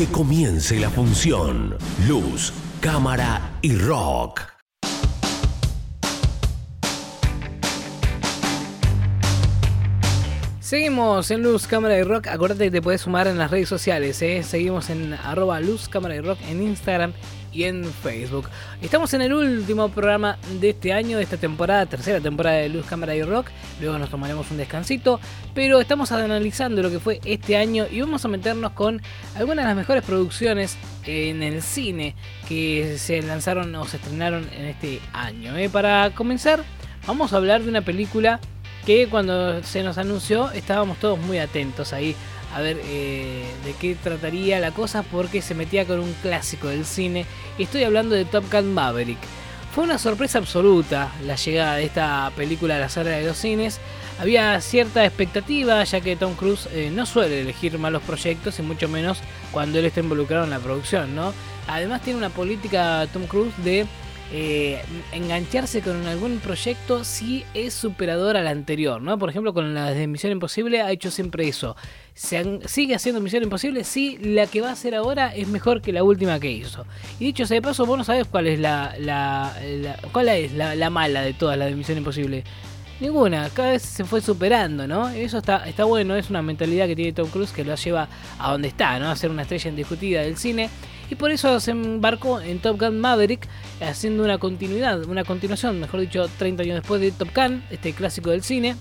[0.00, 1.76] Que comience la función.
[2.08, 4.59] Luz, cámara y rock.
[10.70, 12.28] Seguimos en Luz, Cámara y Rock.
[12.28, 14.22] Acuérdate que te puedes sumar en las redes sociales.
[14.22, 14.44] ¿eh?
[14.44, 17.12] Seguimos en arroba Luz, Cámara y Rock en Instagram
[17.52, 18.48] y en Facebook.
[18.80, 22.86] Estamos en el último programa de este año, de esta temporada, tercera temporada de Luz,
[22.86, 23.48] Cámara y Rock.
[23.80, 25.18] Luego nos tomaremos un descansito.
[25.56, 29.02] Pero estamos analizando lo que fue este año y vamos a meternos con
[29.34, 32.14] algunas de las mejores producciones en el cine
[32.48, 35.56] que se lanzaron o se estrenaron en este año.
[35.56, 35.68] ¿eh?
[35.68, 36.62] Para comenzar,
[37.08, 38.38] vamos a hablar de una película
[38.86, 42.16] que cuando se nos anunció estábamos todos muy atentos ahí
[42.54, 46.84] a ver eh, de qué trataría la cosa porque se metía con un clásico del
[46.84, 47.26] cine.
[47.58, 49.18] Estoy hablando de Top Gun Maverick.
[49.72, 53.78] Fue una sorpresa absoluta la llegada de esta película a la sala de los cines.
[54.18, 58.88] Había cierta expectativa ya que Tom Cruise eh, no suele elegir malos proyectos y mucho
[58.88, 59.18] menos
[59.52, 61.32] cuando él está involucrado en la producción, ¿no?
[61.68, 63.86] Además tiene una política Tom Cruise de
[64.32, 64.80] eh,
[65.12, 69.18] engancharse con algún proyecto si es superador al anterior, ¿no?
[69.18, 71.74] Por ejemplo, con la de Misión Imposible ha hecho siempre eso.
[72.14, 76.04] Sigue haciendo Misión Imposible si la que va a hacer ahora es mejor que la
[76.04, 76.86] última que hizo.
[77.18, 79.52] Y dicho sea de paso, vos no sabés cuál es la, la,
[80.12, 82.44] cuál es la, mala de todas las de Misión Imposible.
[83.00, 85.08] Ninguna, cada vez se fue superando, ¿no?
[85.08, 88.52] Eso está, está bueno, es una mentalidad que tiene Tom Cruise que lo lleva a
[88.52, 89.10] donde está, ¿no?
[89.10, 90.68] A ser una estrella indiscutida del cine
[91.10, 93.46] y por eso se embarcó en Top Gun Maverick,
[93.80, 98.30] haciendo una continuidad, una continuación, mejor dicho, 30 años después de Top Gun, este clásico
[98.30, 98.76] del cine.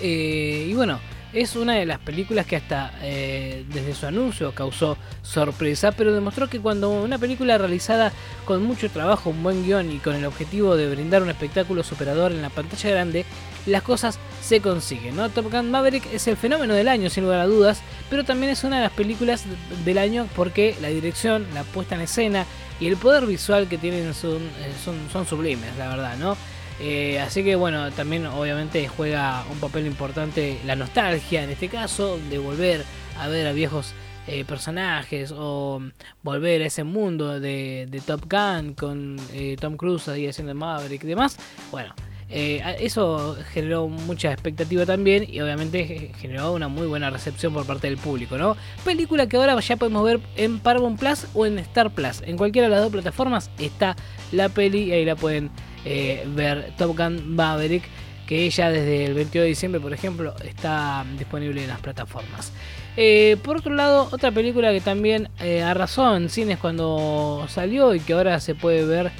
[0.00, 1.00] Eh, y bueno,
[1.32, 6.48] es una de las películas que hasta eh, desde su anuncio causó sorpresa, pero demostró
[6.48, 8.12] que cuando una película realizada
[8.44, 12.32] con mucho trabajo, un buen guion y con el objetivo de brindar un espectáculo superador
[12.32, 13.24] en la pantalla grande,
[13.66, 15.16] las cosas se consiguen.
[15.16, 15.28] ¿no?
[15.28, 18.64] Top Gun Maverick es el fenómeno del año, sin lugar a dudas, pero también es
[18.64, 19.44] una de las películas
[19.84, 22.46] del año porque la dirección, la puesta en escena
[22.80, 26.36] y el poder visual que tienen son, eh, son, son sublimes, la verdad, ¿no?
[26.80, 32.18] Eh, así que bueno, también obviamente juega un papel importante la nostalgia en este caso,
[32.30, 32.84] de volver
[33.18, 33.94] a ver a viejos
[34.28, 35.80] eh, personajes o
[36.22, 41.06] volver a ese mundo de, Top Gun con eh, Tom Cruise ahí haciendo Maverick y
[41.06, 41.38] demás.
[41.70, 41.94] Bueno,
[42.30, 47.96] eso generó mucha expectativa también y obviamente generó una muy buena recepción por parte del
[47.96, 48.56] público, ¿no?
[48.84, 52.22] Película que ahora ya podemos ver en Paramount Plus o en Star Plus.
[52.22, 53.96] En cualquiera de las dos plataformas está
[54.32, 55.50] la peli y ahí la pueden
[55.84, 57.84] eh, ver Top Gun Maverick,
[58.26, 62.52] que ya desde el 22 de diciembre, por ejemplo, está disponible en las plataformas.
[62.96, 68.00] Eh, por otro lado, otra película que también eh, arrasó en cines cuando salió y
[68.00, 69.12] que ahora se puede ver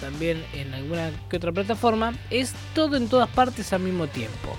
[0.00, 4.56] también en alguna que otra plataforma es Todo en todas partes al mismo tiempo.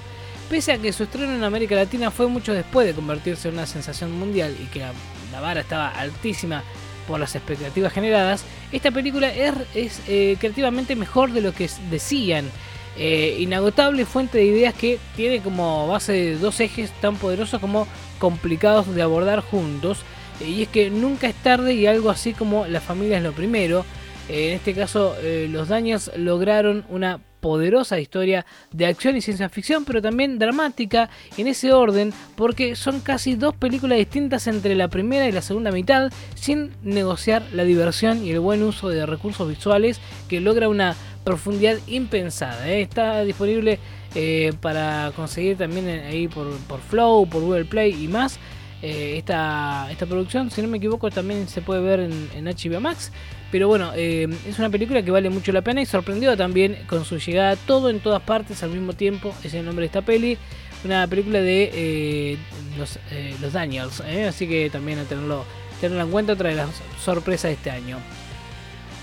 [0.50, 3.66] Pese a que su estreno en América Latina fue mucho después de convertirse en una
[3.66, 6.64] sensación mundial y que la vara estaba altísima
[7.08, 12.50] por las expectativas generadas, esta película es, eh, creativamente mejor de lo que decían.
[12.97, 17.88] Eh, inagotable fuente de ideas que tiene como base dos ejes tan poderosos como
[18.20, 20.00] complicados de abordar juntos.
[20.40, 23.34] Eh, y es que nunca es tarde y algo así como la familia es lo
[23.34, 23.86] primero.
[24.30, 25.16] En este caso,
[25.50, 31.46] los daños lograron una poderosa historia de acción y ciencia ficción, pero también dramática en
[31.46, 36.12] ese orden, porque son casi dos películas distintas entre la primera y la segunda mitad,
[36.34, 41.78] sin negociar la diversión y el buen uso de recursos visuales que logra una profundidad
[41.85, 42.68] impensada.
[42.68, 42.81] ¿eh?
[42.81, 43.78] Está disponible
[44.16, 46.47] eh, para conseguir también ahí por,
[46.90, 48.40] Flow, por Google Play y más.
[48.85, 53.12] Eh, esta, esta producción, si no me equivoco, también se puede ver en, HBO Max.
[53.51, 57.03] Pero bueno, eh, es una película que vale mucho la pena y sorprendió también con
[57.03, 59.34] su llegada todo en todas partes al mismo tiempo.
[59.44, 60.38] Es el nombre de esta peli.
[60.84, 62.38] Una película de eh,
[62.78, 63.00] los,
[63.41, 64.01] los, Daniels.
[64.01, 65.46] Así que también a tenerlo,
[65.81, 66.69] tenerlo en cuenta, otra de las
[67.03, 67.97] sorpresas de este año.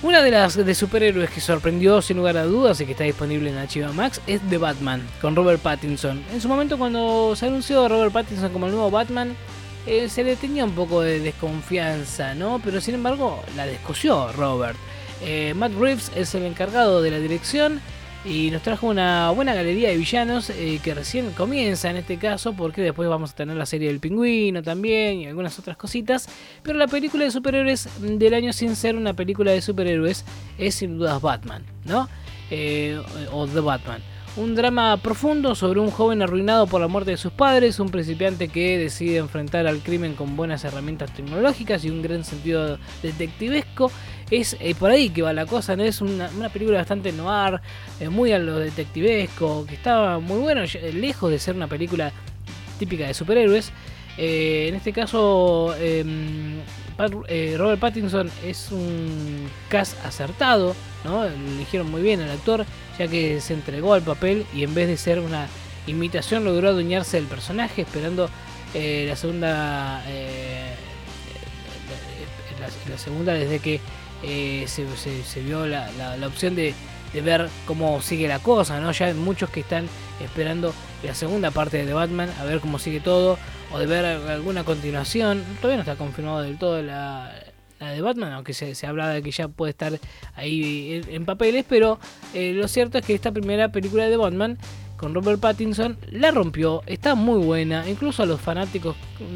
[0.05, 3.51] Una de las de superhéroes que sorprendió sin lugar a dudas y que está disponible
[3.51, 6.23] en HBO Max es The Batman con Robert Pattinson.
[6.33, 9.37] En su momento cuando se anunció Robert Pattinson como el nuevo Batman,
[9.87, 12.61] eh, se le tenía un poco de desconfianza, ¿no?
[12.65, 14.79] Pero sin embargo la descosió Robert.
[15.23, 17.81] Eh, Matt Reeves es el encargado de la dirección
[18.25, 22.53] y nos trajo una buena galería de villanos eh, que recién comienza en este caso
[22.53, 26.29] porque después vamos a tener la serie del pingüino también y algunas otras cositas.
[26.63, 30.25] Pero la película de superhéroes del año sin ser una película de superhéroes
[30.59, 32.09] es sin dudas Batman, ¿no?
[33.33, 34.03] o The Batman.
[34.35, 38.49] Un drama profundo sobre un joven arruinado por la muerte de sus padres, un principiante
[38.49, 43.93] que decide enfrentar al crimen con buenas herramientas tecnológicas y un gran sentido detectivesco.
[44.31, 45.83] Es eh, por ahí que va la cosa, ¿no?
[45.85, 47.61] Es una, película bastante noir,
[48.01, 50.63] eh, muy a lo detectivesco, que estaba muy bueno,
[50.95, 52.11] lejos de ser una película
[52.79, 53.71] típica de superhéroes.
[54.19, 56.61] Eh, en este caso, em,
[57.29, 60.75] eh, Robert Pattinson es un cast acertado,
[61.05, 61.25] ¿no?
[61.25, 62.65] Eligieron muy bien al actor,
[62.99, 65.49] ya que se entregó al papel y en vez de ser una
[65.87, 68.29] imitación logró adueñarse del personaje, esperando
[68.75, 70.03] eh, la segunda
[72.89, 73.81] la, segunda desde que
[74.69, 75.89] se, vio la,
[76.25, 76.75] opción de,
[77.13, 78.93] de, ver cómo sigue la cosa, ¿no?
[78.93, 79.87] Ya hay muchos que están
[80.21, 80.73] esperando
[81.03, 83.39] la segunda parte de The Batman, a ver cómo sigue todo,
[83.73, 85.43] o de ver alguna continuación.
[85.61, 87.33] Todavía no está confirmado del todo la,
[87.81, 89.99] de Batman, aunque se, se habla de que ya puede estar
[90.35, 91.99] ahí en, papeles, pero
[92.35, 94.59] eh, lo cierto es que esta primera película de Batman
[95.03, 98.95] con Robert Pattinson la rompió, está muy buena, incluso a los fanáticos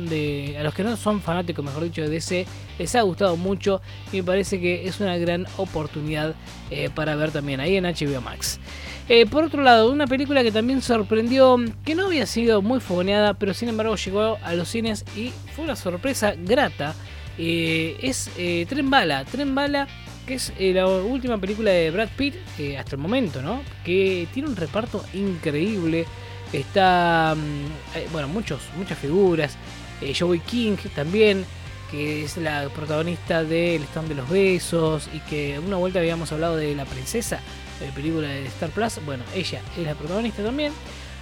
[0.09, 2.47] de a los que no son fanáticos, mejor dicho, de DC
[2.79, 3.83] les ha gustado mucho
[4.13, 6.37] y me parece que es una gran oportunidad
[6.71, 8.61] eh, para ver también ahí en HBO Max.
[9.09, 13.35] Eh, por otro lado, una película que también sorprendió, que no había sido muy fogoneada,
[13.35, 16.95] pero sin embargo llegó a los cines y fue una sorpresa grata.
[17.39, 18.31] Eh, es
[18.69, 19.25] Tren Bala.
[19.25, 19.89] Tren Bala
[20.27, 23.63] que es eh, la última película de Brad Pitt eh, hasta el momento, ¿no?
[23.85, 26.07] Que tiene un reparto increíble.
[26.53, 29.57] Está, mm, eh, bueno, muchos, muchas figuras.
[30.19, 31.47] Joey King también,
[31.91, 36.31] que es la protagonista de El Stand de los Besos y que una vuelta habíamos
[36.33, 37.41] hablado de La Princesa,
[37.81, 39.03] de película de Star Plus.
[39.07, 40.75] Bueno, ella es la protagonista también.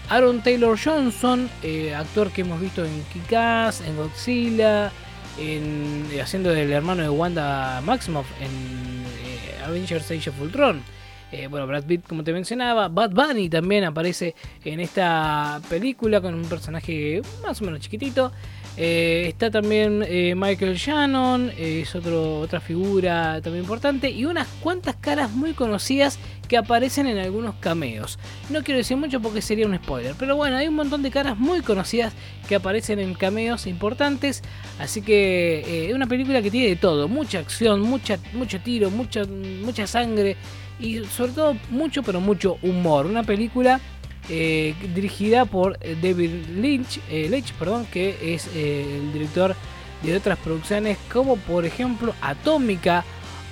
[0.08, 1.48] Aaron Taylor Johnson,
[1.96, 4.90] actor que hemos visto en Kick-Ass, en Godzilla,
[5.38, 10.82] en, haciendo del hermano de Wanda Maximoff en eh, Avengers Age of Ultron.
[11.32, 14.34] Eh, bueno, Brad Pitt, como te mencionaba, Bad Bunny también aparece
[14.64, 18.30] en esta película con un personaje más o menos chiquitito.
[18.76, 20.00] Eh, está también
[20.36, 26.56] Michael Shannon, es otro, otra figura también importante, y unas cuantas caras muy conocidas que
[26.56, 28.18] aparecen en algunos cameos.
[28.50, 31.38] No quiero decir mucho porque sería un spoiler, pero bueno, hay un montón de caras
[31.38, 32.12] muy conocidas
[32.48, 34.42] que aparecen en cameos importantes,
[34.78, 38.90] así que eh, es una película que tiene de todo, mucha acción, mucha, mucho tiro,
[38.90, 40.36] mucha, mucha sangre
[40.78, 43.06] y sobre todo mucho, pero mucho humor.
[43.06, 43.80] Una película
[44.28, 49.54] eh, dirigida por eh, David Lynch, Lynch perdón, que es el director
[50.02, 53.04] de otras producciones como por ejemplo Atómica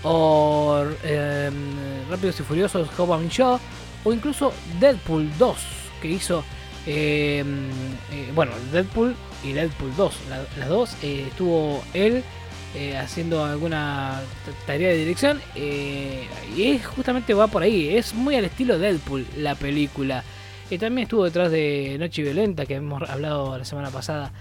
[0.03, 3.59] o em, Rápidos y Furiosos Hobbs Show
[4.05, 5.57] o incluso Deadpool 2
[6.01, 6.45] que hizo
[6.87, 7.71] em,
[8.11, 9.15] eh, bueno Deadpool
[9.45, 10.15] y Deadpool 2
[10.59, 12.25] las dos eh, estuvo él
[12.75, 14.21] eh, haciendo alguna
[14.67, 19.55] tarea de dirección y es justamente va por ahí es muy al estilo Deadpool la
[19.55, 20.25] película.
[20.71, 24.33] Y también estuvo detrás de Noche Violenta que hemos hablado la semana pasada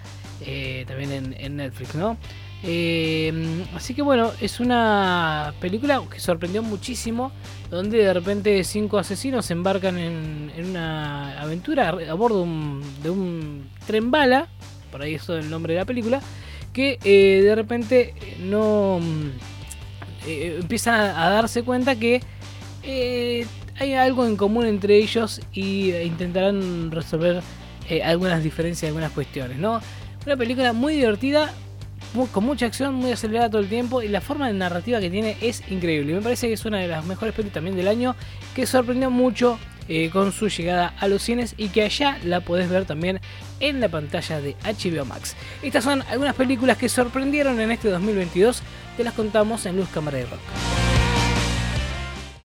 [0.87, 2.15] también en Netflix no
[2.63, 7.31] eh, así que bueno, es una película que sorprendió muchísimo,
[7.71, 12.45] donde de repente cinco asesinos se embarcan en, una aventura a bordo
[13.01, 14.47] de un tren bala,
[14.91, 16.21] por ahí es todo el nombre de la película,
[16.71, 18.99] que eh, de repente no
[20.27, 22.21] eh, empiezan a, darse cuenta que
[23.79, 27.41] hay algo en común entre ellos y intentarán resolver
[28.05, 29.81] algunas diferencias, algunas cuestiones, ¿no?
[30.25, 31.51] Una película muy divertida,
[32.31, 35.37] con mucha acción, muy acelerada todo el tiempo y la forma de narrativa que tiene
[35.41, 36.13] es increíble.
[36.13, 38.15] Me parece que es una de las mejores películas también del año
[38.55, 42.69] que sorprendió mucho eh, con su llegada a los cines y que allá la podés
[42.69, 43.19] ver también
[43.59, 45.35] en la pantalla de HBO Max.
[45.63, 48.61] Estas son algunas películas que sorprendieron en este 2022,
[48.97, 50.80] te las contamos en Luz Cámara y Rock.